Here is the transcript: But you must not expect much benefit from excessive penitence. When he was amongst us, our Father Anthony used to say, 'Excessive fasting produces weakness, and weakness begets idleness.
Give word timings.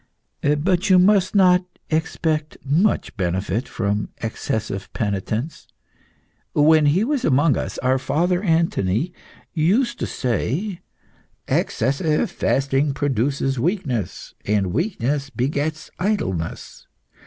But 0.57 0.89
you 0.89 0.97
must 0.97 1.35
not 1.35 1.63
expect 1.91 2.57
much 2.65 3.15
benefit 3.17 3.67
from 3.67 4.09
excessive 4.17 4.91
penitence. 4.93 5.67
When 6.55 6.87
he 6.87 7.03
was 7.03 7.23
amongst 7.23 7.57
us, 7.59 7.77
our 7.83 7.99
Father 7.99 8.41
Anthony 8.41 9.13
used 9.53 9.99
to 9.99 10.07
say, 10.07 10.79
'Excessive 11.47 12.31
fasting 12.31 12.95
produces 12.95 13.59
weakness, 13.59 14.33
and 14.43 14.73
weakness 14.73 15.29
begets 15.29 15.91
idleness. 15.99 16.87